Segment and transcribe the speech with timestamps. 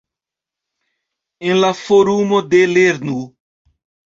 [1.51, 3.21] En la forumo de "lernu!